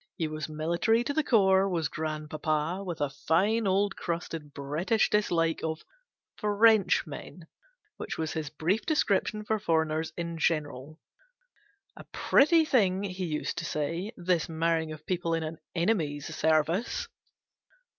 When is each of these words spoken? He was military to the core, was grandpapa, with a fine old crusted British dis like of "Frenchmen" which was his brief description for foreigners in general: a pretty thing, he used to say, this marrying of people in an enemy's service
He 0.15 0.27
was 0.27 0.49
military 0.49 1.03
to 1.03 1.13
the 1.13 1.23
core, 1.23 1.69
was 1.69 1.87
grandpapa, 1.87 2.83
with 2.83 3.01
a 3.01 3.09
fine 3.11 3.67
old 3.67 3.95
crusted 3.95 4.51
British 4.51 5.11
dis 5.11 5.29
like 5.29 5.61
of 5.63 5.85
"Frenchmen" 6.37 7.45
which 7.97 8.17
was 8.17 8.33
his 8.33 8.49
brief 8.49 8.83
description 8.83 9.45
for 9.45 9.59
foreigners 9.59 10.11
in 10.17 10.39
general: 10.39 10.99
a 11.95 12.03
pretty 12.05 12.65
thing, 12.65 13.03
he 13.03 13.25
used 13.25 13.59
to 13.59 13.65
say, 13.65 14.11
this 14.17 14.49
marrying 14.49 14.91
of 14.91 15.05
people 15.05 15.35
in 15.35 15.43
an 15.43 15.59
enemy's 15.75 16.35
service 16.35 17.07